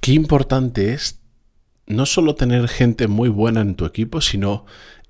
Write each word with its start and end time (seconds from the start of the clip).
qué 0.00 0.12
importante 0.12 0.92
es 0.92 1.20
no 1.86 2.06
solo 2.06 2.34
tener 2.34 2.68
gente 2.68 3.08
muy 3.08 3.28
buena 3.28 3.60
en 3.60 3.74
tu 3.74 3.84
equipo, 3.84 4.20
sino 4.20 4.64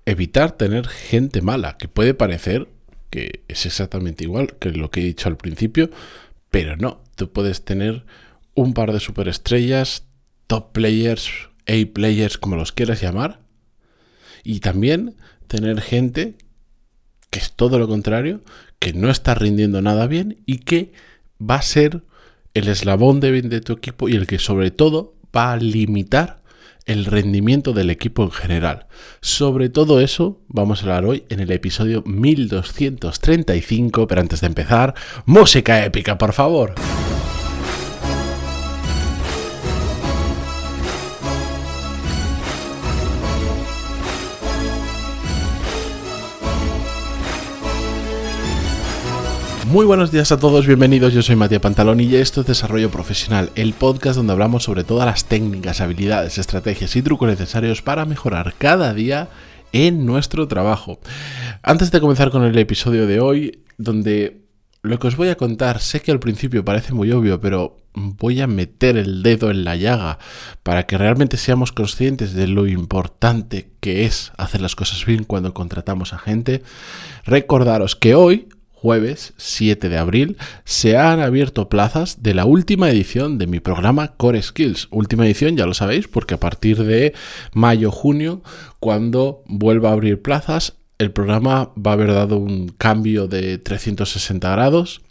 evitar 0.07 0.53
tener 0.53 0.89
gente 0.89 1.43
mala, 1.43 1.77
que 1.77 1.89
puede 1.89 2.15
parecer 2.15 2.69
que 3.11 3.45
es 3.49 3.67
exactamente 3.67 4.25
igual 4.25 4.57
que 4.59 4.71
lo 4.71 4.91
que 4.91 5.01
he 5.01 5.05
dicho 5.05 5.29
al 5.29 5.37
principio, 5.37 5.91
pero 6.51 6.77
no, 6.77 7.03
tú 7.17 7.31
puedes 7.31 7.65
tener 7.65 8.05
un 8.55 8.73
par 8.73 8.93
de 8.93 9.01
superestrellas, 9.01 10.07
top 10.47 10.73
players, 10.73 11.31
A 11.67 11.93
players, 11.93 12.39
como 12.39 12.57
los 12.57 12.73
quieras 12.73 13.01
llamar, 13.01 13.41
y 14.43 14.61
también 14.61 15.17
tener 15.47 15.81
gente 15.81 16.37
que 17.31 17.39
es 17.39 17.53
todo 17.53 17.79
lo 17.79 17.87
contrario, 17.87 18.43
que 18.79 18.93
no 18.93 19.11
está 19.11 19.35
rindiendo 19.35 19.83
nada 19.83 20.07
bien 20.07 20.43
y 20.47 20.59
que 20.59 20.93
va 21.41 21.57
a 21.57 21.63
ser 21.63 22.03
el 22.55 22.69
eslabón 22.69 23.21
débil 23.21 23.49
de 23.49 23.61
tu 23.61 23.75
equipo 23.75 24.09
y 24.09 24.17
el 24.17 24.27
que 24.27 24.39
sobre 24.39 24.71
todo 24.71 25.15
va 25.35 25.53
a 25.53 25.57
limitar 25.57 26.41
el 26.87 27.05
rendimiento 27.05 27.73
del 27.73 27.91
equipo 27.91 28.25
en 28.25 28.31
general. 28.31 28.87
Sobre 29.21 29.69
todo 29.69 30.01
eso 30.01 30.41
vamos 30.49 30.81
a 30.81 30.83
hablar 30.83 31.05
hoy 31.05 31.25
en 31.29 31.41
el 31.41 31.53
episodio 31.53 32.03
1235, 32.05 34.07
pero 34.07 34.21
antes 34.21 34.41
de 34.41 34.49
empezar, 34.49 34.95
música 35.25 35.85
épica, 35.85 36.19
por 36.19 36.33
favor. 36.33 36.75
Muy 49.71 49.87
buenos 49.87 50.11
días 50.11 50.33
a 50.33 50.37
todos, 50.37 50.67
bienvenidos. 50.67 51.13
Yo 51.13 51.23
soy 51.23 51.37
Matías 51.37 51.61
Pantalón 51.61 52.01
y 52.01 52.13
esto 52.17 52.41
es 52.41 52.49
Desarrollo 52.49 52.91
Profesional, 52.91 53.51
el 53.55 53.73
podcast 53.73 54.17
donde 54.17 54.33
hablamos 54.33 54.65
sobre 54.65 54.83
todas 54.83 55.07
las 55.07 55.27
técnicas, 55.27 55.81
habilidades, 55.81 56.39
estrategias 56.39 56.97
y 56.97 57.03
trucos 57.03 57.29
necesarios 57.29 57.81
para 57.81 58.05
mejorar 58.05 58.55
cada 58.59 58.93
día 58.95 59.29
en 59.71 60.07
nuestro 60.07 60.49
trabajo. 60.49 60.99
Antes 61.63 61.93
de 61.93 62.01
comenzar 62.01 62.33
con 62.33 62.43
el 62.43 62.59
episodio 62.59 63.07
de 63.07 63.21
hoy, 63.21 63.63
donde 63.79 64.41
lo 64.83 64.99
que 64.99 65.07
os 65.07 65.17
voy 65.17 65.29
a 65.29 65.37
contar, 65.37 65.79
sé 65.79 66.01
que 66.01 66.11
al 66.11 66.19
principio 66.19 66.65
parece 66.65 66.93
muy 66.93 67.13
obvio, 67.13 67.41
pero 67.41 67.77
voy 67.95 68.41
a 68.41 68.49
meter 68.49 68.97
el 68.97 69.23
dedo 69.23 69.53
en 69.53 69.63
la 69.63 69.77
llaga 69.77 70.19
para 70.65 70.87
que 70.87 70.99
realmente 70.99 71.37
seamos 71.37 71.71
conscientes 71.71 72.35
de 72.35 72.49
lo 72.49 72.67
importante 72.67 73.71
que 73.79 74.05
es 74.05 74.33
hacer 74.37 74.63
las 74.63 74.75
cosas 74.75 75.07
bien 75.07 75.23
cuando 75.23 75.55
contratamos 75.55 76.13
a 76.13 76.19
gente. 76.19 76.65
Recordaros 77.25 77.95
que 77.95 78.17
hoy 78.17 78.49
jueves 78.81 79.35
7 79.37 79.91
de 79.91 79.99
abril, 79.99 80.39
se 80.65 80.97
han 80.97 81.21
abierto 81.21 81.69
plazas 81.69 82.23
de 82.23 82.33
la 82.33 82.47
última 82.47 82.89
edición 82.89 83.37
de 83.37 83.47
mi 83.47 83.61
programa 83.61 84.15
Core 84.17 84.41
Skills. 84.41 84.89
Última 84.91 85.27
edición, 85.27 85.55
ya 85.57 85.67
lo 85.67 85.75
sabéis, 85.75 86.09
porque 86.09 86.33
a 86.33 86.41
partir 86.41 86.83
de 86.85 87.13
mayo-junio, 87.53 88.43
cuando 88.79 89.43
vuelva 89.47 89.91
a 89.91 89.93
abrir 89.93 90.23
plazas, 90.23 90.79
el 90.99 91.11
programa 91.11 91.73
va 91.77 91.91
a 91.91 91.95
haber 91.95 92.15
dado 92.15 92.39
un 92.39 92.69
cambio 92.69 93.29
de 93.29 93.59
360 93.59 94.51
grados 94.51 95.03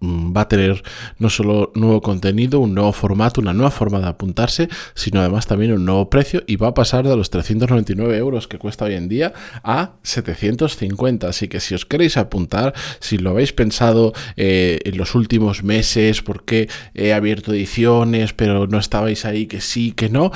va 0.00 0.42
a 0.42 0.48
tener 0.48 0.82
no 1.18 1.30
solo 1.30 1.72
nuevo 1.74 2.00
contenido, 2.00 2.60
un 2.60 2.74
nuevo 2.74 2.92
formato, 2.92 3.40
una 3.40 3.52
nueva 3.52 3.70
forma 3.70 4.00
de 4.00 4.08
apuntarse, 4.08 4.68
sino 4.94 5.20
además 5.20 5.46
también 5.46 5.72
un 5.72 5.84
nuevo 5.84 6.08
precio 6.10 6.42
y 6.46 6.56
va 6.56 6.68
a 6.68 6.74
pasar 6.74 7.06
de 7.06 7.16
los 7.16 7.30
399 7.30 8.16
euros 8.16 8.48
que 8.48 8.58
cuesta 8.58 8.84
hoy 8.84 8.94
en 8.94 9.08
día 9.08 9.32
a 9.62 9.92
750. 10.02 11.28
Así 11.28 11.48
que 11.48 11.60
si 11.60 11.74
os 11.74 11.84
queréis 11.84 12.16
apuntar, 12.16 12.74
si 13.00 13.18
lo 13.18 13.30
habéis 13.30 13.52
pensado 13.52 14.12
eh, 14.36 14.78
en 14.84 14.98
los 14.98 15.14
últimos 15.14 15.62
meses, 15.62 16.22
porque 16.22 16.68
he 16.94 17.12
abierto 17.12 17.52
ediciones, 17.52 18.32
pero 18.32 18.66
no 18.66 18.78
estabais 18.78 19.24
ahí, 19.24 19.46
que 19.46 19.60
sí, 19.60 19.92
que 19.92 20.08
no, 20.08 20.32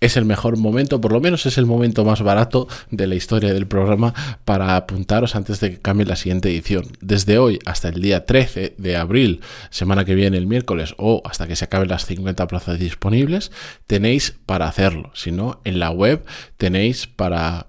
es 0.00 0.16
el 0.16 0.24
mejor 0.24 0.56
momento, 0.56 1.00
por 1.00 1.12
lo 1.12 1.20
menos 1.20 1.46
es 1.46 1.58
el 1.58 1.66
momento 1.66 2.04
más 2.04 2.22
barato 2.22 2.68
de 2.90 3.06
la 3.06 3.14
historia 3.14 3.52
del 3.52 3.66
programa 3.66 4.14
para 4.44 4.76
apuntaros 4.76 5.36
antes 5.36 5.60
de 5.60 5.72
que 5.72 5.80
cambie 5.80 6.06
la 6.06 6.16
siguiente 6.16 6.50
edición. 6.50 6.86
Desde 7.00 7.38
hoy 7.38 7.58
hasta 7.66 7.88
el 7.88 8.00
día 8.00 8.24
13 8.24 8.74
de 8.78 8.96
abril, 8.96 9.40
semana 9.70 10.04
que 10.04 10.14
viene 10.14 10.38
el 10.38 10.46
miércoles, 10.46 10.94
o 10.96 11.22
hasta 11.24 11.46
que 11.46 11.56
se 11.56 11.66
acaben 11.66 11.88
las 11.88 12.06
50 12.06 12.46
plazas 12.46 12.78
disponibles, 12.78 13.52
tenéis 13.86 14.34
para 14.46 14.66
hacerlo. 14.66 15.10
Si 15.14 15.32
no, 15.32 15.60
en 15.64 15.78
la 15.78 15.90
web 15.90 16.24
tenéis 16.56 17.06
para 17.06 17.66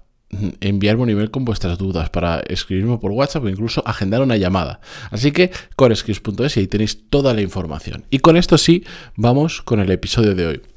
enviarme 0.60 1.02
un 1.02 1.10
email 1.10 1.30
con 1.30 1.44
vuestras 1.44 1.76
dudas, 1.76 2.08
para 2.08 2.40
escribirme 2.48 2.96
por 2.96 3.10
WhatsApp 3.10 3.44
o 3.44 3.48
incluso 3.50 3.86
agendar 3.86 4.22
una 4.22 4.38
llamada. 4.38 4.80
Así 5.10 5.30
que 5.30 5.50
coreskills.es 5.76 6.56
y 6.56 6.60
ahí 6.60 6.66
tenéis 6.66 7.10
toda 7.10 7.34
la 7.34 7.42
información. 7.42 8.04
Y 8.08 8.20
con 8.20 8.38
esto 8.38 8.56
sí, 8.56 8.84
vamos 9.14 9.60
con 9.60 9.80
el 9.80 9.90
episodio 9.90 10.34
de 10.34 10.46
hoy. 10.46 10.71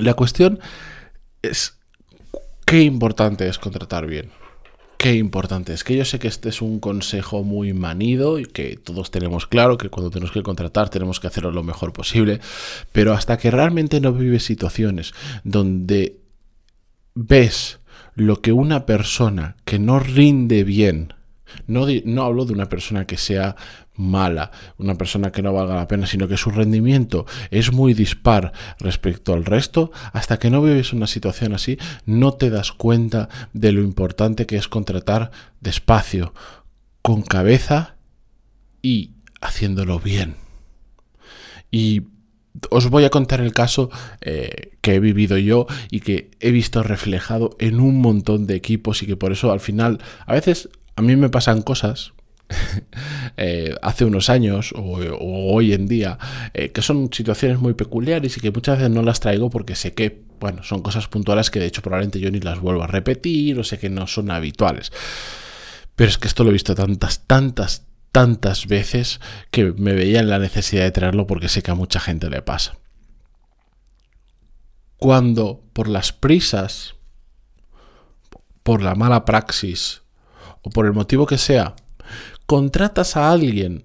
La 0.00 0.14
cuestión 0.14 0.58
es 1.42 1.78
qué 2.66 2.82
importante 2.82 3.48
es 3.48 3.58
contratar 3.58 4.06
bien. 4.06 4.30
Qué 4.98 5.14
importante 5.14 5.72
es 5.72 5.84
que 5.84 5.96
yo 5.96 6.04
sé 6.04 6.18
que 6.18 6.28
este 6.28 6.48
es 6.48 6.62
un 6.62 6.80
consejo 6.80 7.44
muy 7.44 7.72
manido 7.72 8.38
y 8.38 8.46
que 8.46 8.76
todos 8.76 9.10
tenemos 9.10 9.46
claro 9.46 9.78
que 9.78 9.90
cuando 9.90 10.10
tenemos 10.10 10.32
que 10.32 10.42
contratar 10.42 10.88
tenemos 10.88 11.20
que 11.20 11.26
hacerlo 11.26 11.52
lo 11.52 11.62
mejor 11.62 11.92
posible, 11.92 12.40
pero 12.92 13.12
hasta 13.12 13.36
que 13.36 13.50
realmente 13.50 14.00
no 14.00 14.12
vives 14.12 14.44
situaciones 14.44 15.12
donde 15.44 16.20
ves 17.14 17.78
lo 18.14 18.40
que 18.40 18.52
una 18.52 18.86
persona 18.86 19.56
que 19.64 19.78
no 19.78 20.00
rinde 20.00 20.64
bien 20.64 21.13
no, 21.66 21.86
no, 22.04 22.22
hablo 22.22 22.44
de 22.44 22.52
una 22.52 22.68
persona 22.68 23.06
que 23.06 23.16
sea 23.16 23.56
mala, 23.96 24.50
una 24.78 24.96
persona 24.96 25.30
que 25.30 25.42
no 25.42 25.52
valga 25.52 25.76
la 25.76 25.88
pena, 25.88 26.06
sino 26.06 26.26
que 26.26 26.36
su 26.36 26.50
rendimiento 26.50 27.26
es 27.50 27.72
muy 27.72 27.94
dispar 27.94 28.52
respecto 28.78 29.34
al 29.34 29.44
resto, 29.44 29.92
hasta 30.12 30.38
que 30.38 30.50
no 30.50 30.62
vives 30.62 30.92
una 30.92 31.06
situación 31.06 31.54
así, 31.54 31.78
no 32.06 32.34
te 32.34 32.50
das 32.50 32.72
cuenta 32.72 33.28
de 33.52 33.72
lo 33.72 33.82
importante 33.82 34.46
que 34.46 34.56
es 34.56 34.68
contratar 34.68 35.30
despacio, 35.60 36.34
con 37.02 37.22
cabeza 37.22 37.96
y 38.82 39.12
haciéndolo 39.40 40.00
bien. 40.00 40.36
Y 41.70 42.02
os 42.70 42.88
voy 42.88 43.04
a 43.04 43.10
contar 43.10 43.40
el 43.40 43.52
caso 43.52 43.90
eh, 44.20 44.76
que 44.80 44.94
he 44.94 45.00
vivido 45.00 45.36
yo 45.38 45.66
y 45.90 46.00
que 46.00 46.30
he 46.40 46.50
visto 46.50 46.82
reflejado 46.82 47.56
en 47.58 47.80
un 47.80 48.00
montón 48.00 48.46
de 48.46 48.54
equipos 48.54 49.02
y 49.02 49.06
que 49.06 49.16
por 49.16 49.32
eso 49.32 49.50
al 49.50 49.60
final 49.60 50.00
a 50.26 50.34
veces 50.34 50.68
a 50.96 51.02
mí 51.02 51.16
me 51.16 51.28
pasan 51.28 51.62
cosas 51.62 52.12
eh, 53.36 53.74
hace 53.82 54.04
unos 54.04 54.28
años 54.28 54.72
o, 54.76 54.98
hoy 55.20 55.72
en 55.72 55.86
día 55.86 56.18
eh, 56.52 56.70
que 56.72 56.82
son 56.82 57.10
situaciones 57.12 57.58
muy 57.58 57.74
peculiares 57.74 58.36
y 58.36 58.40
que 58.40 58.50
muchas 58.50 58.78
veces 58.78 58.90
no 58.90 59.02
las 59.02 59.20
traigo 59.20 59.50
porque 59.50 59.74
sé 59.74 59.94
que 59.94 60.24
bueno 60.40 60.62
son 60.62 60.82
cosas 60.82 61.08
puntuales 61.08 61.50
que 61.50 61.58
de 61.58 61.66
hecho 61.66 61.82
probablemente 61.82 62.20
yo 62.20 62.30
ni 62.30 62.40
las 62.40 62.60
vuelvo 62.60 62.82
a 62.82 62.86
repetir 62.86 63.58
o 63.58 63.64
sé 63.64 63.78
que 63.78 63.90
no 63.90 64.06
son 64.06 64.30
habituales. 64.30 64.92
Pero 65.96 66.10
es 66.10 66.18
que 66.18 66.28
esto 66.28 66.44
lo 66.44 66.50
he 66.50 66.54
visto 66.54 66.74
tantas 66.74 67.26
tantas 67.26 67.86
tantas 68.12 68.66
veces 68.66 69.20
que 69.50 69.72
me 69.72 69.92
veía 69.92 70.20
en 70.20 70.28
la 70.28 70.38
necesidad 70.38 70.84
de 70.84 70.92
traerlo 70.92 71.26
porque 71.26 71.48
sé 71.48 71.62
que 71.62 71.70
a 71.70 71.74
mucha 71.74 71.98
gente 71.98 72.30
le 72.30 72.42
pasa. 72.42 72.76
Cuando 74.98 75.62
por 75.72 75.88
las 75.88 76.12
prisas 76.12 76.94
por 78.62 78.82
la 78.82 78.94
mala 78.94 79.24
praxis 79.24 80.03
o 80.64 80.70
por 80.70 80.86
el 80.86 80.92
motivo 80.92 81.26
que 81.26 81.38
sea, 81.38 81.76
contratas 82.46 83.16
a 83.16 83.30
alguien 83.30 83.84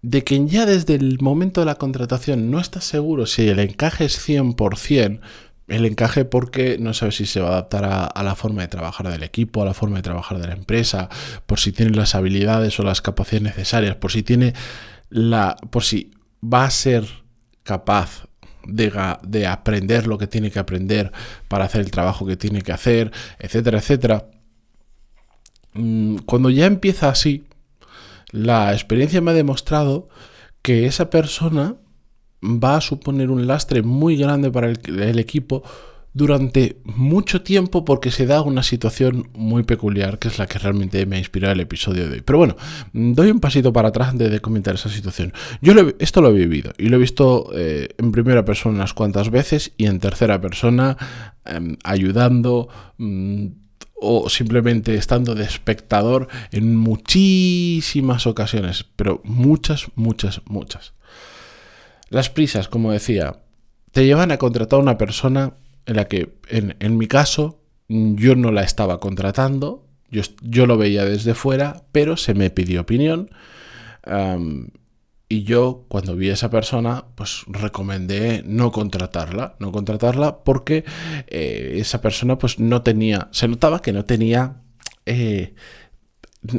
de 0.00 0.22
quien 0.22 0.48
ya 0.48 0.66
desde 0.66 0.94
el 0.94 1.18
momento 1.20 1.60
de 1.60 1.66
la 1.66 1.76
contratación 1.76 2.50
no 2.50 2.60
estás 2.60 2.84
seguro 2.84 3.26
si 3.26 3.48
el 3.48 3.58
encaje 3.58 4.04
es 4.04 4.28
100%, 4.28 5.20
el 5.66 5.86
encaje 5.86 6.24
porque 6.24 6.76
no 6.78 6.92
sabes 6.92 7.16
si 7.16 7.26
se 7.26 7.40
va 7.40 7.48
a 7.48 7.52
adaptar 7.52 7.84
a, 8.14 8.22
la 8.22 8.34
forma 8.34 8.62
de 8.62 8.68
trabajar 8.68 9.08
del 9.08 9.22
equipo, 9.22 9.62
a 9.62 9.64
la 9.64 9.74
forma 9.74 9.96
de 9.96 10.02
trabajar 10.02 10.38
de 10.38 10.46
la 10.46 10.52
empresa, 10.52 11.08
por 11.46 11.58
si 11.58 11.72
tiene 11.72 11.96
las 11.96 12.14
habilidades 12.14 12.78
o 12.78 12.82
las 12.82 13.00
capacidades 13.00 13.56
necesarias, 13.56 13.96
por 13.96 14.12
si 14.12 14.22
tiene 14.22 14.52
la. 15.08 15.56
por 15.70 15.82
si 15.82 16.10
va 16.42 16.64
a 16.64 16.70
ser 16.70 17.06
capaz 17.62 18.26
de, 18.66 18.92
de 19.22 19.46
aprender 19.46 20.06
lo 20.06 20.18
que 20.18 20.26
tiene 20.26 20.50
que 20.50 20.58
aprender 20.58 21.12
para 21.48 21.64
hacer 21.64 21.80
el 21.80 21.90
trabajo 21.90 22.26
que 22.26 22.36
tiene 22.36 22.60
que 22.60 22.72
hacer, 22.72 23.10
etcétera, 23.38 23.78
etcétera. 23.78 24.26
Mm, 25.74 26.18
cuando 26.24 26.50
ya 26.50 26.66
empieza 26.66 27.08
así, 27.08 27.44
la 28.30 28.72
experiencia 28.72 29.20
me 29.20 29.32
ha 29.32 29.34
demostrado 29.34 30.08
que 30.62 30.86
esa 30.86 31.10
persona 31.10 31.76
va 32.42 32.76
a 32.76 32.80
suponer 32.80 33.30
un 33.30 33.46
lastre 33.46 33.82
muy 33.82 34.16
grande 34.16 34.50
para 34.50 34.68
el, 34.68 35.18
equipo 35.18 35.62
durante 36.12 36.78
mucho 36.84 37.42
tiempo 37.42 37.84
porque 37.84 38.10
se 38.10 38.26
da 38.26 38.42
una 38.42 38.62
situación 38.62 39.30
muy 39.34 39.64
peculiar 39.64 40.18
que 40.18 40.28
es 40.28 40.38
la 40.38 40.46
que 40.46 40.58
realmente 40.58 41.06
me 41.06 41.16
ha 41.16 41.18
inspirado 41.18 41.52
el 41.54 41.60
episodio 41.60 42.08
de 42.08 42.16
hoy. 42.16 42.22
Pero 42.22 42.38
bueno, 42.38 42.56
doy 42.92 43.30
un 43.30 43.40
pasito 43.40 43.72
para 43.72 43.88
atrás 43.88 44.10
antes 44.10 44.30
de 44.30 44.40
comentar 44.40 44.74
esa 44.74 44.88
situación. 44.88 45.32
Yo 45.60 45.74
esto 45.98 46.20
lo 46.20 46.30
he 46.30 46.34
vivido 46.34 46.72
y 46.78 46.88
lo 46.88 46.96
he 46.96 47.00
visto 47.00 47.50
eh, 47.54 47.88
en 47.98 48.12
primera 48.12 48.44
persona 48.44 48.76
unas 48.76 48.94
cuantas 48.94 49.30
veces 49.30 49.72
y 49.76 49.86
en 49.86 49.98
tercera 49.98 50.40
persona 50.40 50.96
em, 51.44 51.76
ayudando. 51.82 52.68
Mm, 52.98 53.63
o 54.04 54.28
simplemente 54.28 54.94
estando 54.94 55.34
de 55.34 55.44
espectador 55.44 56.28
en 56.52 56.76
muchísimas 56.76 58.26
ocasiones, 58.26 58.84
pero 58.96 59.20
muchas, 59.24 59.86
muchas, 59.94 60.42
muchas. 60.46 60.94
Las 62.10 62.30
prisas, 62.30 62.68
como 62.68 62.92
decía, 62.92 63.40
te 63.92 64.06
llevan 64.06 64.32
a 64.32 64.38
contratar 64.38 64.78
a 64.78 64.82
una 64.82 64.98
persona 64.98 65.54
en 65.86 65.96
la 65.96 66.06
que, 66.06 66.34
en, 66.48 66.96
mi 66.96 67.06
caso, 67.06 67.60
yo 67.88 68.36
no 68.36 68.52
la 68.52 68.62
estaba 68.62 69.00
contratando, 69.00 69.86
yo, 70.10 70.22
yo, 70.42 70.66
lo 70.66 70.76
veía 70.76 71.04
desde 71.04 71.34
fuera, 71.34 71.84
pero 71.92 72.16
se 72.16 72.34
me 72.34 72.50
pidió 72.50 72.82
opinión. 72.82 73.30
Y 75.28 75.44
yo, 75.44 75.86
cuando 75.88 76.16
vi 76.16 76.30
a 76.30 76.34
esa 76.34 76.50
persona, 76.50 77.06
pues 77.14 77.44
recomendé 77.46 78.42
no 78.46 78.70
contratarla, 78.70 79.56
no 79.58 79.72
contratarla 79.72 80.44
porque 80.44 80.84
eh, 81.28 81.76
esa 81.76 82.00
persona 82.00 82.38
pues 82.38 82.58
no 82.58 82.82
tenía, 82.82 83.28
se 83.32 83.48
notaba 83.48 83.80
que 83.80 83.92
no 83.92 84.04
tenía 84.04 84.62
eh, 85.06 85.54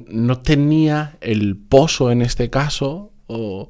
no 0.08 0.40
tenía 0.40 1.18
el 1.22 1.58
pozo 1.58 2.12
en 2.12 2.22
este 2.22 2.50
caso 2.50 3.14
o 3.28 3.70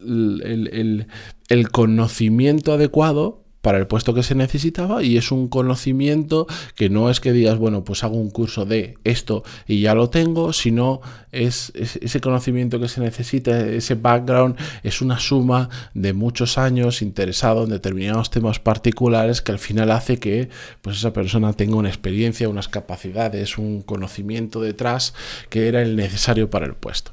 el, 0.00 1.06
el 1.48 1.68
conocimiento 1.70 2.74
adecuado 2.74 3.43
para 3.64 3.78
el 3.78 3.86
puesto 3.86 4.12
que 4.12 4.22
se 4.22 4.34
necesitaba 4.34 5.02
y 5.02 5.16
es 5.16 5.32
un 5.32 5.48
conocimiento 5.48 6.46
que 6.76 6.90
no 6.90 7.08
es 7.08 7.18
que 7.18 7.32
digas, 7.32 7.56
bueno, 7.56 7.82
pues 7.82 8.04
hago 8.04 8.16
un 8.16 8.30
curso 8.30 8.66
de 8.66 8.98
esto 9.04 9.42
y 9.66 9.80
ya 9.80 9.94
lo 9.94 10.10
tengo, 10.10 10.52
sino 10.52 11.00
es, 11.32 11.72
ese 11.74 12.20
conocimiento 12.20 12.78
que 12.78 12.88
se 12.88 13.00
necesita, 13.00 13.58
ese 13.66 13.94
background, 13.94 14.56
es 14.82 15.00
una 15.00 15.18
suma 15.18 15.70
de 15.94 16.12
muchos 16.12 16.58
años 16.58 17.00
interesado 17.00 17.64
en 17.64 17.70
determinados 17.70 18.28
temas 18.30 18.58
particulares 18.60 19.40
que 19.40 19.52
al 19.52 19.58
final 19.58 19.90
hace 19.92 20.18
que 20.18 20.50
pues 20.82 20.98
esa 20.98 21.14
persona 21.14 21.54
tenga 21.54 21.76
una 21.76 21.88
experiencia, 21.88 22.50
unas 22.50 22.68
capacidades, 22.68 23.56
un 23.56 23.80
conocimiento 23.80 24.60
detrás 24.60 25.14
que 25.48 25.68
era 25.68 25.80
el 25.80 25.96
necesario 25.96 26.50
para 26.50 26.66
el 26.66 26.74
puesto. 26.74 27.12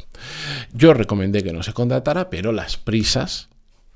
Yo 0.73 0.93
recomendé 0.93 1.43
que 1.43 1.53
no 1.53 1.63
se 1.63 1.71
contratara, 1.71 2.29
pero 2.29 2.51
las 2.51 2.75
prisas 2.75 3.47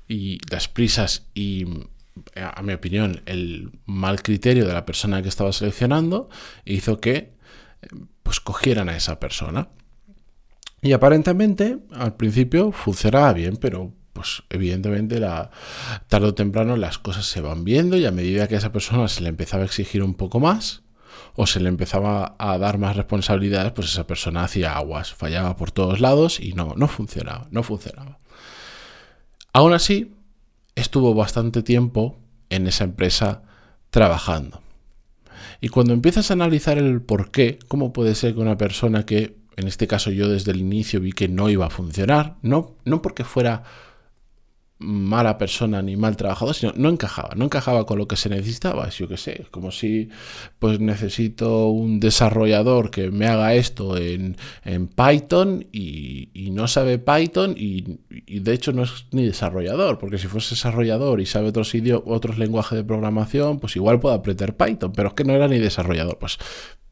y 0.08 0.38
las 0.50 0.68
prisas 0.68 1.26
y 1.34 1.66
a 2.34 2.62
mi 2.62 2.72
opinión, 2.72 3.22
el 3.26 3.70
mal 3.84 4.22
criterio 4.22 4.66
de 4.66 4.72
la 4.72 4.86
persona 4.86 5.22
que 5.22 5.28
estaba 5.28 5.52
seleccionando 5.52 6.28
hizo 6.64 7.00
que 7.00 7.34
pues 8.22 8.40
cogieran 8.40 8.88
a 8.88 8.96
esa 8.96 9.20
persona. 9.20 9.68
Y 10.82 10.92
aparentemente 10.92 11.78
al 11.92 12.16
principio 12.16 12.72
funcionaba 12.72 13.32
bien, 13.32 13.56
pero 13.56 13.92
pues 14.12 14.42
evidentemente 14.50 15.20
la, 15.20 15.50
tarde 16.08 16.28
o 16.28 16.34
temprano 16.34 16.76
las 16.76 16.98
cosas 16.98 17.26
se 17.26 17.40
van 17.40 17.64
viendo 17.64 17.96
y 17.96 18.06
a 18.06 18.10
medida 18.10 18.48
que 18.48 18.54
a 18.54 18.58
esa 18.58 18.72
persona 18.72 19.08
se 19.08 19.22
le 19.22 19.28
empezaba 19.28 19.62
a 19.62 19.66
exigir 19.66 20.02
un 20.02 20.14
poco 20.14 20.40
más 20.40 20.82
o 21.34 21.46
se 21.46 21.60
le 21.60 21.68
empezaba 21.68 22.34
a 22.38 22.56
dar 22.56 22.78
más 22.78 22.96
responsabilidades, 22.96 23.72
pues 23.72 23.88
esa 23.88 24.06
persona 24.06 24.44
hacía 24.44 24.74
aguas, 24.76 25.12
fallaba 25.12 25.56
por 25.56 25.70
todos 25.70 26.00
lados 26.00 26.40
y 26.40 26.54
no, 26.54 26.74
no 26.76 26.88
funcionaba, 26.88 27.46
no 27.50 27.62
funcionaba. 27.62 28.18
Aún 29.52 29.74
así, 29.74 30.15
estuvo 30.76 31.14
bastante 31.14 31.62
tiempo 31.62 32.16
en 32.50 32.68
esa 32.68 32.84
empresa 32.84 33.42
trabajando. 33.90 34.62
Y 35.60 35.68
cuando 35.68 35.92
empiezas 35.92 36.30
a 36.30 36.34
analizar 36.34 36.78
el 36.78 37.00
por 37.00 37.30
qué, 37.30 37.58
cómo 37.66 37.92
puede 37.92 38.14
ser 38.14 38.34
que 38.34 38.40
una 38.40 38.58
persona 38.58 39.04
que, 39.04 39.38
en 39.56 39.66
este 39.66 39.86
caso 39.86 40.10
yo 40.10 40.28
desde 40.28 40.52
el 40.52 40.60
inicio 40.60 41.00
vi 41.00 41.12
que 41.12 41.28
no 41.28 41.48
iba 41.48 41.66
a 41.66 41.70
funcionar, 41.70 42.36
no, 42.42 42.76
no 42.84 43.02
porque 43.02 43.24
fuera 43.24 43.64
mala 44.78 45.38
persona 45.38 45.80
ni 45.80 45.96
mal 45.96 46.16
trabajador, 46.16 46.54
sino 46.54 46.72
no 46.76 46.90
encajaba, 46.90 47.30
no 47.34 47.46
encajaba 47.46 47.86
con 47.86 47.96
lo 47.98 48.06
que 48.06 48.16
se 48.16 48.28
necesitaba, 48.28 48.88
yo 48.90 49.08
qué 49.08 49.16
sé, 49.16 49.46
como 49.50 49.70
si 49.70 50.10
pues 50.58 50.80
necesito 50.80 51.68
un 51.68 51.98
desarrollador 51.98 52.90
que 52.90 53.10
me 53.10 53.26
haga 53.26 53.54
esto 53.54 53.96
en, 53.96 54.36
Python 54.94 55.66
y, 55.72 56.50
no 56.52 56.68
sabe 56.68 56.98
Python 56.98 57.54
y, 57.56 57.98
de 58.40 58.52
hecho 58.52 58.72
no 58.72 58.82
es 58.82 59.06
ni 59.12 59.24
desarrollador, 59.24 59.98
porque 59.98 60.18
si 60.18 60.26
fuese 60.26 60.54
desarrollador 60.54 61.20
y 61.20 61.26
sabe 61.26 61.48
otros 61.48 61.72
otros 62.04 62.38
lenguajes 62.38 62.76
de 62.76 62.84
programación, 62.84 63.58
pues 63.58 63.76
igual 63.76 63.98
puedo 63.98 64.14
aprender 64.14 64.56
Python, 64.56 64.92
pero 64.92 65.08
es 65.08 65.14
que 65.14 65.24
no 65.24 65.32
era 65.32 65.48
ni 65.48 65.58
desarrollador, 65.58 66.18
pues 66.18 66.38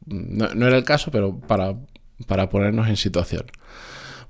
no, 0.07 0.53
no 0.55 0.67
era 0.67 0.77
el 0.77 0.83
caso, 0.83 1.11
pero 1.11 1.39
para, 1.39 1.75
para 2.25 2.49
ponernos 2.49 2.87
en 2.87 2.97
situación. 2.97 3.45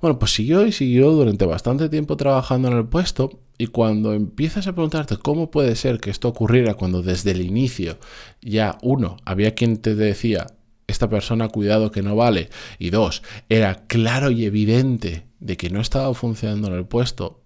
Bueno, 0.00 0.18
pues 0.18 0.32
siguió 0.32 0.66
y 0.66 0.72
siguió 0.72 1.10
durante 1.10 1.46
bastante 1.46 1.88
tiempo 1.88 2.16
trabajando 2.16 2.68
en 2.68 2.76
el 2.76 2.86
puesto 2.86 3.40
y 3.58 3.68
cuando 3.68 4.12
empiezas 4.12 4.66
a 4.66 4.72
preguntarte 4.72 5.16
cómo 5.16 5.50
puede 5.50 5.76
ser 5.76 5.98
que 5.98 6.10
esto 6.10 6.28
ocurriera 6.28 6.74
cuando 6.74 7.02
desde 7.02 7.30
el 7.30 7.40
inicio 7.40 7.98
ya 8.42 8.78
uno, 8.82 9.16
había 9.24 9.54
quien 9.54 9.78
te 9.78 9.94
decía, 9.94 10.46
esta 10.86 11.08
persona 11.08 11.48
cuidado 11.48 11.90
que 11.90 12.02
no 12.02 12.16
vale, 12.16 12.50
y 12.78 12.90
dos, 12.90 13.22
era 13.48 13.86
claro 13.86 14.30
y 14.30 14.44
evidente 14.44 15.26
de 15.40 15.56
que 15.56 15.70
no 15.70 15.80
estaba 15.80 16.12
funcionando 16.14 16.68
en 16.68 16.74
el 16.74 16.86
puesto, 16.86 17.42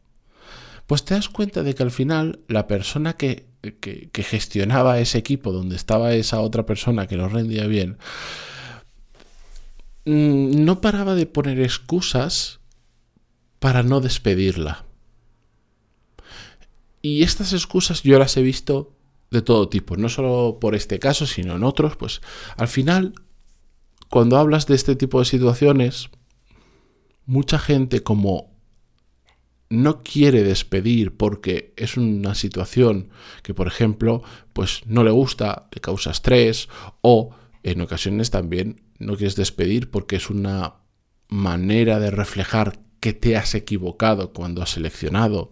pues 0.87 1.05
te 1.05 1.15
das 1.15 1.29
cuenta 1.29 1.63
de 1.63 1.75
que 1.75 1.83
al 1.83 1.91
final 1.91 2.41
la 2.49 2.67
persona 2.67 3.15
que, 3.15 3.47
que, 3.61 4.23
gestionaba 4.23 4.99
ese 4.99 5.19
equipo 5.19 5.53
donde 5.53 5.77
estaba 5.77 6.15
esa 6.15 6.41
otra 6.41 6.67
persona 6.67 7.07
que 7.07 7.17
no 7.17 7.29
rendía 7.29 7.67
bien, 7.67 7.99
no 10.05 10.81
paraba 10.81 11.15
de 11.15 11.27
poner 11.27 11.61
excusas 11.61 12.61
para 13.59 13.83
no 13.83 14.01
despedirla. 14.01 14.87
Y 17.03 17.23
estas 17.23 17.53
excusas 17.53 18.03
yo 18.03 18.19
las 18.19 18.37
he 18.37 18.43
visto 18.43 18.97
de 19.31 19.43
todo 19.43 19.69
tipo, 19.69 19.97
no 19.97 20.09
solo 20.09 20.59
por 20.61 20.75
este 20.75 20.99
caso, 20.99 21.27
sino 21.27 21.57
en 21.57 21.65
otros, 21.65 21.97
pues 21.97 22.21
al 22.57 22.69
final, 22.69 23.15
cuando 24.09 24.37
hablas 24.39 24.67
de 24.67 24.75
este 24.75 24.97
tipo 24.97 25.19
de 25.19 25.25
situaciones, 25.25 26.11
mucha 27.27 27.59
gente 27.59 28.03
como 28.03 28.51
no 29.69 30.03
quiere 30.03 30.43
despedir 30.43 31.17
porque 31.17 31.73
es 31.77 31.97
una 31.97 32.35
situación 32.35 33.11
que, 33.45 33.55
por 33.55 33.69
ejemplo, 33.69 34.23
pues 34.53 34.83
no 34.87 35.05
le 35.05 35.13
gusta, 35.13 35.69
le 35.73 35.81
causa 35.81 36.11
estrés, 36.11 36.69
o 37.03 37.31
en 37.63 37.81
ocasiones 37.81 38.31
también 38.31 38.83
no 38.99 39.17
quieres 39.17 39.37
despedir 39.37 39.91
porque 39.91 40.17
es 40.17 40.31
una 40.31 40.77
manera 41.29 41.99
de 41.99 42.11
reflejar 42.11 42.81
que 43.01 43.13
te 43.13 43.37
has 43.37 43.55
equivocado 43.55 44.33
cuando 44.33 44.63
has 44.63 44.71
seleccionado 44.71 45.51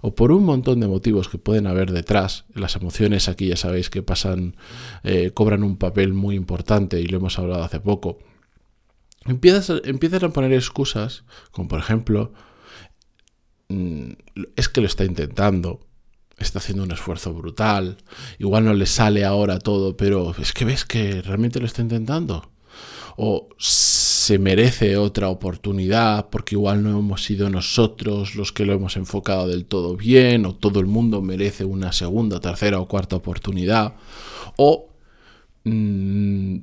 o 0.00 0.14
por 0.14 0.32
un 0.32 0.44
montón 0.44 0.80
de 0.80 0.88
motivos 0.88 1.28
que 1.28 1.38
pueden 1.38 1.66
haber 1.66 1.92
detrás. 1.92 2.44
Las 2.54 2.76
emociones 2.76 3.28
aquí 3.28 3.48
ya 3.48 3.56
sabéis 3.56 3.90
que 3.90 4.02
pasan, 4.02 4.56
eh, 5.04 5.30
cobran 5.32 5.62
un 5.62 5.76
papel 5.76 6.12
muy 6.12 6.34
importante 6.36 7.00
y 7.00 7.06
lo 7.06 7.18
hemos 7.18 7.38
hablado 7.38 7.62
hace 7.62 7.80
poco. 7.80 8.18
Empiezas, 9.26 9.82
empiezas 9.84 10.22
a 10.22 10.30
poner 10.30 10.52
excusas, 10.52 11.24
como 11.50 11.68
por 11.68 11.78
ejemplo, 11.78 12.32
mm, 13.68 14.12
es 14.56 14.68
que 14.68 14.80
lo 14.80 14.86
está 14.86 15.04
intentando, 15.04 15.80
está 16.44 16.58
haciendo 16.58 16.84
un 16.84 16.92
esfuerzo 16.92 17.32
brutal, 17.34 17.98
igual 18.38 18.64
no 18.64 18.74
le 18.74 18.86
sale 18.86 19.24
ahora 19.24 19.58
todo, 19.58 19.96
pero 19.96 20.34
es 20.38 20.52
que 20.52 20.64
ves 20.64 20.84
que 20.84 21.22
realmente 21.22 21.60
lo 21.60 21.66
está 21.66 21.82
intentando. 21.82 22.50
O 23.16 23.48
se 23.58 24.38
merece 24.38 24.96
otra 24.96 25.28
oportunidad 25.28 26.28
porque 26.30 26.54
igual 26.54 26.82
no 26.82 26.98
hemos 26.98 27.24
sido 27.24 27.48
nosotros 27.48 28.34
los 28.34 28.52
que 28.52 28.66
lo 28.66 28.74
hemos 28.74 28.96
enfocado 28.96 29.48
del 29.48 29.64
todo 29.64 29.96
bien 29.96 30.44
o 30.44 30.54
todo 30.54 30.80
el 30.80 30.86
mundo 30.86 31.22
merece 31.22 31.64
una 31.64 31.92
segunda, 31.92 32.38
tercera 32.38 32.78
o 32.78 32.86
cuarta 32.86 33.16
oportunidad 33.16 33.94
o 34.56 34.90
mm, 35.64 36.56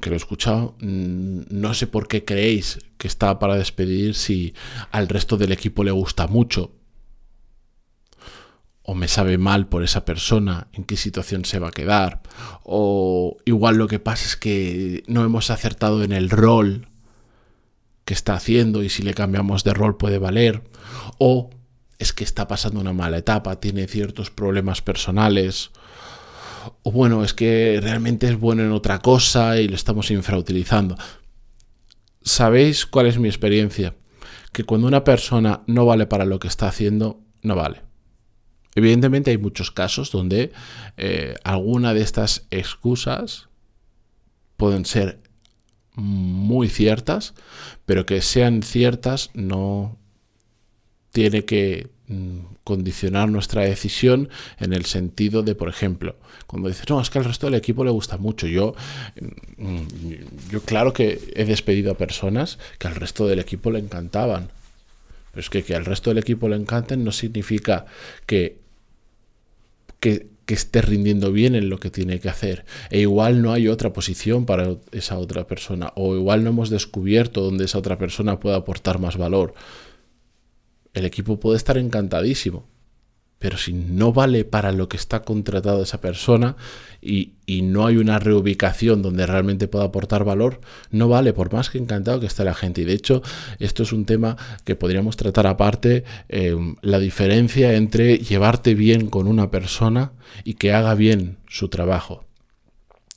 que 0.00 0.10
lo 0.10 0.14
he 0.14 0.16
escuchado, 0.16 0.74
mm, 0.80 1.42
no 1.50 1.72
sé 1.74 1.86
por 1.86 2.08
qué 2.08 2.24
creéis 2.24 2.80
que 2.98 3.06
está 3.06 3.38
para 3.38 3.56
despedir 3.56 4.14
si 4.14 4.52
al 4.90 5.08
resto 5.08 5.36
del 5.36 5.52
equipo 5.52 5.84
le 5.84 5.92
gusta 5.92 6.26
mucho 6.26 6.72
o 8.84 8.94
me 8.94 9.08
sabe 9.08 9.38
mal 9.38 9.68
por 9.68 9.84
esa 9.84 10.04
persona, 10.04 10.68
en 10.72 10.84
qué 10.84 10.96
situación 10.96 11.44
se 11.44 11.58
va 11.58 11.68
a 11.68 11.72
quedar, 11.72 12.22
o 12.64 13.36
igual 13.44 13.76
lo 13.76 13.86
que 13.86 14.00
pasa 14.00 14.26
es 14.26 14.36
que 14.36 15.04
no 15.06 15.24
hemos 15.24 15.50
acertado 15.50 16.02
en 16.02 16.12
el 16.12 16.30
rol 16.30 16.88
que 18.04 18.14
está 18.14 18.34
haciendo 18.34 18.82
y 18.82 18.88
si 18.88 19.02
le 19.02 19.14
cambiamos 19.14 19.62
de 19.62 19.74
rol 19.74 19.96
puede 19.96 20.18
valer, 20.18 20.62
o 21.18 21.50
es 21.98 22.12
que 22.12 22.24
está 22.24 22.48
pasando 22.48 22.80
una 22.80 22.92
mala 22.92 23.18
etapa, 23.18 23.60
tiene 23.60 23.86
ciertos 23.86 24.30
problemas 24.30 24.82
personales, 24.82 25.70
o 26.82 26.90
bueno, 26.90 27.22
es 27.22 27.34
que 27.34 27.78
realmente 27.80 28.28
es 28.28 28.38
bueno 28.38 28.62
en 28.62 28.72
otra 28.72 28.98
cosa 28.98 29.58
y 29.60 29.68
lo 29.68 29.76
estamos 29.76 30.10
infrautilizando. 30.10 30.96
¿Sabéis 32.22 32.86
cuál 32.86 33.06
es 33.06 33.18
mi 33.18 33.28
experiencia? 33.28 33.94
Que 34.52 34.64
cuando 34.64 34.86
una 34.86 35.04
persona 35.04 35.62
no 35.66 35.86
vale 35.86 36.06
para 36.06 36.24
lo 36.24 36.38
que 36.38 36.48
está 36.48 36.68
haciendo, 36.68 37.20
no 37.42 37.56
vale. 37.56 37.91
Evidentemente 38.74 39.30
hay 39.30 39.38
muchos 39.38 39.70
casos 39.70 40.10
donde 40.10 40.52
eh, 40.96 41.34
alguna 41.44 41.92
de 41.94 42.02
estas 42.02 42.46
excusas 42.50 43.48
pueden 44.56 44.86
ser 44.86 45.18
muy 45.94 46.68
ciertas, 46.68 47.34
pero 47.84 48.06
que 48.06 48.22
sean 48.22 48.62
ciertas 48.62 49.30
no 49.34 49.98
tiene 51.10 51.44
que 51.44 51.90
mm, 52.06 52.38
condicionar 52.64 53.28
nuestra 53.28 53.62
decisión 53.62 54.30
en 54.58 54.72
el 54.72 54.86
sentido 54.86 55.42
de, 55.42 55.54
por 55.54 55.68
ejemplo, 55.68 56.16
cuando 56.46 56.68
dices, 56.68 56.88
no, 56.88 57.00
es 57.00 57.10
que 57.10 57.18
al 57.18 57.26
resto 57.26 57.46
del 57.46 57.56
equipo 57.56 57.84
le 57.84 57.90
gusta 57.90 58.16
mucho. 58.16 58.46
Yo, 58.46 58.74
mm, 59.58 60.50
yo 60.50 60.62
claro 60.62 60.94
que 60.94 61.32
he 61.34 61.44
despedido 61.44 61.92
a 61.92 61.98
personas 61.98 62.58
que 62.78 62.88
al 62.88 62.94
resto 62.94 63.26
del 63.26 63.38
equipo 63.38 63.70
le 63.70 63.80
encantaban. 63.80 64.48
Pero 65.32 65.40
es 65.40 65.50
que 65.50 65.62
que 65.62 65.74
al 65.74 65.84
resto 65.84 66.10
del 66.10 66.18
equipo 66.18 66.48
le 66.48 66.56
encanten 66.56 67.04
no 67.04 67.12
significa 67.12 67.86
que 68.26 68.61
que, 70.02 70.32
esté 70.48 70.82
rindiendo 70.82 71.32
bien 71.32 71.54
en 71.54 71.70
lo 71.70 71.78
que 71.78 71.88
tiene 71.88 72.20
que 72.20 72.28
hacer. 72.28 72.66
E 72.90 73.00
igual 73.00 73.40
no 73.40 73.54
hay 73.54 73.68
otra 73.68 73.94
posición 73.94 74.44
para 74.44 74.76
esa 74.90 75.16
otra 75.16 75.46
persona. 75.46 75.94
O 75.96 76.14
igual 76.14 76.44
no 76.44 76.50
hemos 76.50 76.68
descubierto 76.68 77.40
donde 77.40 77.64
esa 77.64 77.78
otra 77.78 77.96
persona 77.96 78.38
pueda 78.38 78.56
aportar 78.56 78.98
más 78.98 79.16
valor. 79.16 79.54
El 80.92 81.06
equipo 81.06 81.40
puede 81.40 81.56
estar 81.56 81.78
encantadísimo 81.78 82.66
pero 83.42 83.58
si 83.58 83.72
no 83.72 84.12
vale 84.12 84.44
para 84.44 84.70
lo 84.70 84.88
que 84.88 84.96
está 84.96 85.24
contratado 85.24 85.82
esa 85.82 86.00
persona 86.00 86.54
y, 87.02 87.32
no 87.62 87.86
hay 87.86 87.96
una 87.96 88.18
reubicación 88.18 89.02
donde 89.02 89.26
realmente 89.26 89.68
pueda 89.68 89.84
aportar 89.84 90.24
valor, 90.24 90.60
no 90.90 91.08
vale, 91.08 91.32
por 91.32 91.52
más 91.52 91.68
que 91.68 91.78
encantado 91.78 92.20
que 92.20 92.26
esté 92.26 92.44
la 92.44 92.54
gente. 92.54 92.80
Y 92.80 92.84
de 92.84 92.94
hecho, 92.94 93.20
esto 93.58 93.82
es 93.82 93.92
un 93.92 94.06
tema 94.06 94.36
que 94.64 94.74
podríamos 94.74 95.16
tratar 95.16 95.46
aparte, 95.46 96.04
eh, 96.28 96.56
la 96.80 96.98
diferencia 96.98 97.74
entre 97.74 98.18
llevarte 98.18 98.74
bien 98.74 99.08
con 99.08 99.26
una 99.26 99.50
persona 99.50 100.12
y 100.44 100.54
que 100.54 100.72
haga 100.72 100.94
bien 100.94 101.38
su 101.48 101.68
trabajo. 101.68 102.24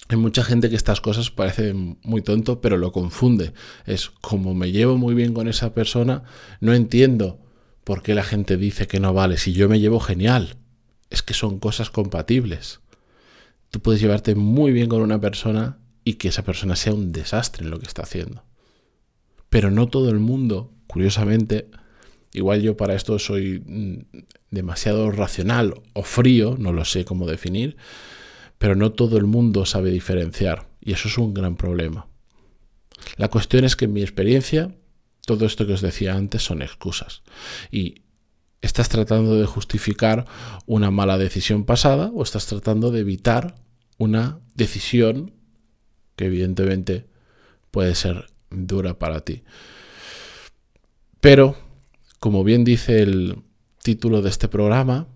Hay 0.10 0.18
mucha 0.18 0.44
gente 0.44 0.70
que 0.70 0.76
estas 0.76 1.00
cosas 1.02 1.32
parecen 1.32 1.98
muy 2.04 2.22
tonto, 2.22 2.60
pero 2.60 2.78
lo 2.78 2.92
confunde. 2.92 3.54
Es 3.86 4.10
como 4.10 4.54
me 4.54 4.72
llevo 4.72 4.98
muy 4.98 5.14
bien 5.14 5.34
con 5.34 5.48
esa 5.48 5.74
persona, 5.74 6.24
no 6.60 6.74
entiendo 6.74 7.45
¿Por 7.86 8.02
qué 8.02 8.16
la 8.16 8.24
gente 8.24 8.58
dice 8.58 8.88
que 8.88 9.00
no 9.00 9.14
vale? 9.14 9.38
Si 9.38 9.54
yo 9.54 9.70
me 9.70 9.80
llevo 9.80 10.02
genial. 10.02 10.58
Es 11.12 11.22
que 11.22 11.36
son 11.36 11.60
cosas 11.60 11.92
compatibles. 11.92 12.82
Tú 13.70 13.80
puedes 13.80 14.02
llevarte 14.02 14.34
muy 14.34 14.72
bien 14.72 14.90
con 14.90 15.02
una 15.02 15.22
persona 15.22 15.78
y 16.04 16.16
que 16.16 16.30
esa 16.30 16.44
persona 16.44 16.76
sea 16.76 16.94
un 16.94 17.12
desastre 17.12 17.64
en 17.64 17.70
lo 17.70 17.80
que 17.80 17.86
está 17.86 18.02
haciendo. 18.02 18.44
Pero 19.50 19.70
no 19.70 19.88
todo 19.88 20.10
el 20.10 20.20
mundo, 20.20 20.74
curiosamente, 20.88 21.70
igual 22.34 22.64
yo 22.64 22.76
para 22.76 22.96
esto 22.96 23.20
soy 23.20 23.64
mm, 23.64 24.24
demasiado 24.50 25.12
racional 25.12 25.76
o 25.94 26.02
frío, 26.02 26.56
no 26.58 26.74
lo 26.74 26.86
sé 26.86 27.06
cómo 27.06 27.28
definir, 27.28 27.78
pero 28.58 28.76
no 28.76 28.94
todo 28.94 29.18
el 29.18 29.26
mundo 29.26 29.66
sabe 29.68 29.92
diferenciar 29.92 30.68
y 30.82 30.94
eso 30.94 31.08
es 31.08 31.20
un 31.20 31.36
gran 31.36 31.56
problema. 31.56 32.08
La 33.18 33.28
cuestión 33.28 33.64
es 33.64 33.76
que 33.76 33.86
en 33.86 33.94
mi 33.94 34.02
experiencia 34.02 34.76
todo 35.26 35.46
esto 35.46 35.66
que 35.68 35.74
os 35.74 35.82
decía 35.82 36.16
antes 36.16 36.44
son 36.44 36.62
excusas. 36.62 37.24
Y 37.72 38.04
estás 38.62 38.90
tratando 38.90 39.36
de 39.36 39.46
justificar 39.46 40.26
una 40.66 40.92
mala 40.92 41.18
decisión 41.18 41.66
pasada 41.66 42.12
o 42.14 42.24
estás 42.24 42.46
tratando 42.46 42.92
de 42.92 43.02
evitar 43.02 43.56
una 43.98 44.40
decisión 44.56 45.34
que 46.16 46.26
evidentemente 46.26 47.06
puede 47.72 47.96
ser 47.96 48.28
dura 48.50 48.98
para 48.98 49.22
ti. 49.22 49.44
Pero, 51.20 51.56
como 52.20 52.44
bien 52.44 52.64
dice 52.64 53.02
el 53.02 53.42
título 53.84 54.22
de 54.22 54.30
este 54.30 54.48
programa, 54.48 55.08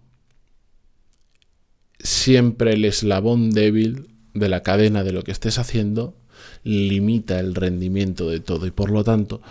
siempre 1.99 2.73
el 2.73 2.85
eslabón 2.85 3.51
débil 3.51 4.15
de 4.33 4.49
la 4.49 4.63
cadena 4.63 5.03
de 5.03 5.11
lo 5.11 5.23
que 5.23 5.31
estés 5.31 5.59
haciendo 5.59 6.15
limita 6.63 7.39
el 7.39 7.55
rendimiento 7.55 8.29
de 8.29 8.39
todo 8.39 8.65
y 8.65 8.71
por 8.71 8.91
lo 8.91 9.03
tanto 9.03 9.41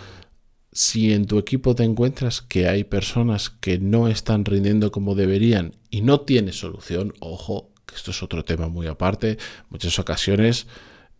si 0.71 1.13
en 1.13 1.25
tu 1.25 1.39
equipo 1.39 1.75
te 1.75 1.83
encuentras 1.83 2.41
que 2.41 2.67
hay 2.67 2.83
personas 2.83 3.49
que 3.49 3.79
no 3.79 4.07
están 4.07 4.45
rindiendo 4.45 4.91
como 4.91 5.15
deberían 5.15 5.73
y 5.89 6.01
no 6.01 6.21
tienes 6.21 6.59
solución, 6.59 7.13
ojo, 7.19 7.69
que 7.85 7.95
esto 7.95 8.11
es 8.11 8.21
otro 8.21 8.45
tema 8.45 8.67
muy 8.67 8.87
aparte, 8.87 9.37
muchas 9.69 9.97
ocasiones 9.97 10.67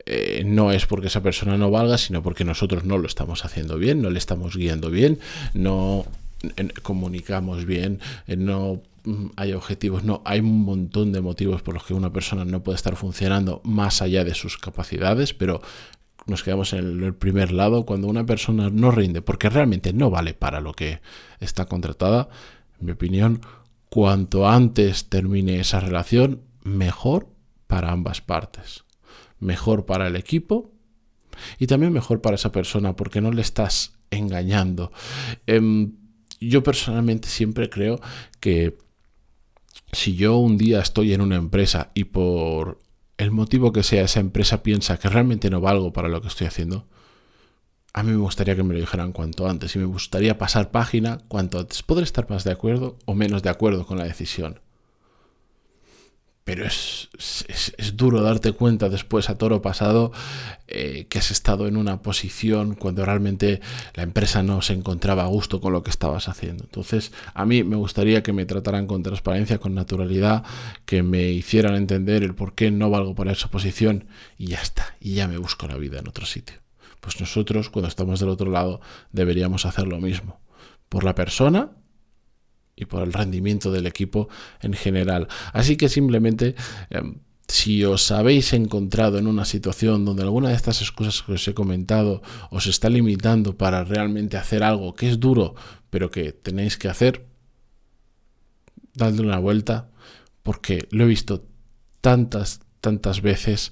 eh, 0.05 0.43
no 0.45 0.71
es 0.71 0.85
porque 0.85 1.07
esa 1.07 1.21
persona 1.21 1.57
no 1.57 1.71
valga, 1.71 1.97
sino 1.97 2.23
porque 2.23 2.43
nosotros 2.43 2.83
no 2.83 2.97
lo 2.97 3.07
estamos 3.07 3.43
haciendo 3.43 3.77
bien, 3.77 4.01
no 4.01 4.09
le 4.09 4.19
estamos 4.19 4.55
guiando 4.55 4.89
bien, 4.89 5.19
no 5.53 6.05
comunicamos 6.83 7.65
bien, 7.65 7.99
eh, 8.27 8.35
no 8.35 8.81
mm, 9.03 9.27
hay 9.35 9.53
objetivos, 9.53 10.03
no, 10.03 10.21
hay 10.25 10.39
un 10.39 10.63
montón 10.63 11.11
de 11.11 11.21
motivos 11.21 11.61
por 11.61 11.73
los 11.73 11.83
que 11.83 11.93
una 11.93 12.13
persona 12.13 12.45
no 12.45 12.63
puede 12.63 12.77
estar 12.77 12.95
funcionando 12.95 13.61
más 13.63 14.01
allá 14.01 14.23
de 14.23 14.35
sus 14.35 14.57
capacidades, 14.57 15.33
pero 15.33 15.61
nos 16.29 16.43
quedamos 16.43 16.73
en 16.73 17.03
el 17.03 17.13
primer 17.13 17.51
lado, 17.51 17.85
cuando 17.85 18.07
una 18.07 18.25
persona 18.25 18.69
no 18.69 18.91
rinde 18.91 19.21
porque 19.21 19.49
realmente 19.49 19.93
no 19.93 20.09
vale 20.09 20.33
para 20.33 20.61
lo 20.61 20.73
que 20.73 21.01
está 21.39 21.65
contratada, 21.65 22.29
en 22.79 22.85
mi 22.85 22.91
opinión, 22.93 23.41
cuanto 23.89 24.47
antes 24.47 25.09
termine 25.09 25.59
esa 25.59 25.79
relación, 25.79 26.41
mejor 26.63 27.27
para 27.67 27.91
ambas 27.91 28.21
partes. 28.21 28.85
Mejor 29.39 29.85
para 29.85 30.07
el 30.07 30.15
equipo 30.15 30.71
y 31.57 31.67
también 31.67 31.93
mejor 31.93 32.21
para 32.21 32.35
esa 32.35 32.51
persona 32.51 32.95
porque 32.95 33.21
no 33.21 33.31
le 33.31 33.41
estás 33.41 33.93
engañando. 34.11 34.91
Em, 35.45 35.93
yo 36.39 36.63
personalmente 36.63 37.27
siempre 37.27 37.69
creo 37.69 37.99
que 38.39 38.77
si 39.91 40.15
yo 40.15 40.37
un 40.37 40.57
día 40.57 40.79
estoy 40.79 41.13
en 41.13 41.21
una 41.21 41.35
empresa 41.35 41.91
y 41.93 42.05
por 42.05 42.79
el 43.19 43.31
motivo 43.31 43.73
que 43.73 43.83
sea 43.83 44.05
esa 44.05 44.21
empresa 44.21 44.63
piensa 44.63 44.97
que 44.97 45.09
realmente 45.09 45.49
no 45.49 45.59
valgo 45.59 45.91
para 45.91 46.07
lo 46.07 46.21
que 46.21 46.29
estoy 46.29 46.47
haciendo, 46.47 46.87
a 47.93 48.01
mí 48.01 48.11
me 48.11 48.17
gustaría 48.17 48.55
que 48.55 48.63
me 48.63 48.73
lo 48.73 48.79
dijeran 48.79 49.11
cuanto 49.11 49.49
antes 49.49 49.75
y 49.75 49.79
me 49.79 49.85
gustaría 49.85 50.37
pasar 50.37 50.71
página 50.71 51.19
cuanto 51.27 51.59
antes. 51.59 51.83
Podré 51.83 52.05
estar 52.05 52.29
más 52.29 52.45
de 52.45 52.53
acuerdo 52.53 52.97
o 53.05 53.15
menos 53.15 53.43
de 53.43 53.49
acuerdo 53.49 53.85
con 53.85 53.97
la 53.97 54.05
decisión. 54.05 54.61
Pero 56.43 56.65
es, 56.65 57.09
es, 57.77 57.95
duro 57.95 58.21
darte 58.21 58.53
cuenta 58.53 58.89
después 58.89 59.29
a 59.29 59.37
toro 59.37 59.61
pasado 59.61 60.11
eh, 60.67 61.05
que 61.07 61.19
has 61.19 61.29
estado 61.29 61.67
en 61.67 61.77
una 61.77 62.01
posición 62.01 62.73
cuando 62.73 63.05
realmente 63.05 63.61
la 63.93 64.01
empresa 64.01 64.41
no 64.41 64.63
se 64.63 64.73
encontraba 64.73 65.23
a 65.23 65.27
gusto 65.27 65.61
con 65.61 65.73
lo 65.73 65.83
que 65.83 65.91
estabas 65.91 66.27
haciendo. 66.27 66.63
Entonces, 66.63 67.11
a 67.35 67.45
mí 67.45 67.63
me 67.63 67.75
gustaría 67.75 68.23
que 68.23 68.33
me 68.33 68.45
trataran 68.45 68.87
con 68.87 69.03
transparencia, 69.03 69.59
con 69.59 69.75
naturalidad, 69.75 70.43
que 70.85 71.03
me 71.03 71.29
hicieran 71.29 71.75
entender 71.75 72.23
el 72.23 72.33
por 72.33 72.55
qué 72.55 72.71
no 72.71 72.89
valgo 72.89 73.13
para 73.13 73.31
esa 73.31 73.51
posición 73.51 74.07
y 74.37 74.47
ya 74.47 74.61
está, 74.61 74.95
y 74.99 75.13
ya 75.13 75.27
me 75.27 75.37
busco 75.37 75.67
la 75.67 75.77
vida 75.77 75.99
en 75.99 76.07
otro 76.07 76.25
sitio. 76.25 76.55
Pues 76.99 77.19
nosotros, 77.19 77.69
cuando 77.69 77.87
estamos 77.87 78.19
del 78.19 78.29
otro 78.29 78.49
lado, 78.49 78.81
deberíamos 79.11 79.65
hacer 79.65 79.87
lo 79.87 79.99
mismo. 79.99 80.39
Por 80.89 81.03
la 81.03 81.15
persona 81.15 81.71
y 82.79 82.85
por 82.85 83.03
el 83.03 83.13
rendimiento 83.13 83.71
del 83.71 83.85
equipo 83.85 84.29
en 84.61 84.73
general. 84.73 85.27
Así 85.53 85.75
que 85.75 85.89
simplemente... 85.89 86.55
Em, 86.89 87.19
si 87.49 87.83
os 87.83 88.11
habéis 88.11 88.53
encontrado 88.53 89.17
en 89.17 89.25
una 89.25 89.43
situación 89.43 90.05
donde 90.05 90.21
alguna 90.21 90.49
de 90.49 90.55
estas 90.55 90.83
excusas 90.83 91.23
que 91.23 91.33
os 91.33 91.47
he 91.47 91.55
comentado 91.55 92.21
os 92.51 92.67
está 92.67 92.89
limitando 92.89 93.57
para 93.57 93.83
realmente 93.83 94.37
hacer 94.37 94.61
algo 94.61 94.93
que 94.93 95.09
es 95.09 95.19
duro, 95.19 95.55
pero 95.89 96.11
que 96.11 96.31
tenéis 96.31 96.77
que 96.77 96.89
hacer, 96.89 97.25
dadle 98.93 99.23
una 99.23 99.39
vuelta, 99.39 99.89
porque 100.43 100.87
lo 100.91 101.05
he 101.05 101.07
visto 101.07 101.47
tantas, 102.01 102.61
tantas 102.81 103.21
veces 103.21 103.71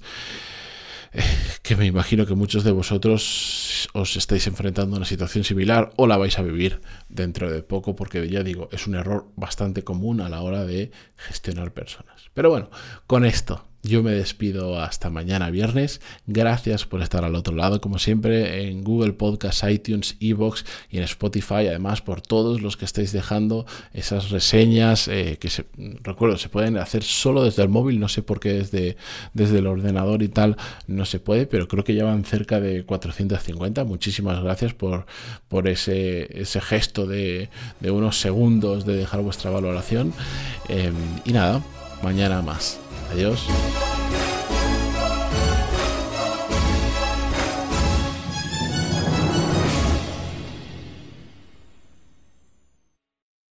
que 1.62 1.76
me 1.76 1.86
imagino 1.86 2.26
que 2.26 2.34
muchos 2.34 2.64
de 2.64 2.72
vosotros 2.72 3.67
os 3.92 4.16
estáis 4.16 4.46
enfrentando 4.46 4.96
a 4.96 4.98
una 4.98 5.06
situación 5.06 5.44
similar 5.44 5.92
o 5.96 6.06
la 6.06 6.16
vais 6.16 6.38
a 6.38 6.42
vivir 6.42 6.80
dentro 7.08 7.50
de 7.50 7.62
poco, 7.62 7.94
porque 7.94 8.28
ya 8.28 8.42
digo, 8.42 8.68
es 8.72 8.86
un 8.86 8.96
error 8.96 9.28
bastante 9.36 9.84
común 9.84 10.20
a 10.20 10.28
la 10.28 10.42
hora 10.42 10.64
de 10.64 10.90
gestionar 11.16 11.72
personas. 11.72 12.30
Pero 12.34 12.50
bueno, 12.50 12.70
con 13.06 13.24
esto 13.24 13.67
yo 13.82 14.02
me 14.02 14.12
despido 14.12 14.80
hasta 14.80 15.08
mañana 15.08 15.50
viernes. 15.50 16.00
Gracias 16.26 16.84
por 16.84 17.00
estar 17.00 17.24
al 17.24 17.34
otro 17.34 17.54
lado, 17.54 17.80
como 17.80 17.98
siempre, 17.98 18.68
en 18.68 18.82
Google 18.82 19.12
Podcast, 19.12 19.62
iTunes, 19.68 20.16
Evox 20.20 20.64
y 20.90 20.98
en 20.98 21.04
Spotify. 21.04 21.68
Además, 21.68 22.02
por 22.02 22.20
todos 22.20 22.60
los 22.60 22.76
que 22.76 22.84
estáis 22.84 23.12
dejando 23.12 23.66
esas 23.92 24.30
reseñas 24.30 25.08
eh, 25.08 25.38
que, 25.40 25.48
se, 25.48 25.64
recuerdo, 26.02 26.38
se 26.38 26.48
pueden 26.48 26.76
hacer 26.76 27.02
solo 27.04 27.44
desde 27.44 27.62
el 27.62 27.68
móvil. 27.68 28.00
No 28.00 28.08
sé 28.08 28.22
por 28.22 28.40
qué 28.40 28.54
desde, 28.54 28.96
desde 29.32 29.58
el 29.58 29.66
ordenador 29.66 30.22
y 30.22 30.28
tal 30.28 30.56
no 30.86 31.04
se 31.04 31.20
puede, 31.20 31.46
pero 31.46 31.68
creo 31.68 31.84
que 31.84 31.94
ya 31.94 32.04
van 32.04 32.24
cerca 32.24 32.60
de 32.60 32.84
450. 32.84 33.84
Muchísimas 33.84 34.42
gracias 34.42 34.74
por, 34.74 35.06
por 35.48 35.68
ese, 35.68 36.40
ese 36.40 36.60
gesto 36.60 37.06
de, 37.06 37.48
unos 37.82 38.20
segundos 38.20 38.84
de 38.84 38.96
dejar 38.96 39.22
vuestra 39.22 39.50
valoración. 39.50 40.12
Em, 40.68 40.94
y 41.24 41.32
nada, 41.32 41.62
mañana 42.02 42.42
más. 42.42 42.78
Adiós. 43.12 43.46